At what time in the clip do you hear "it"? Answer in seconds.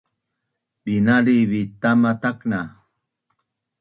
1.61-1.71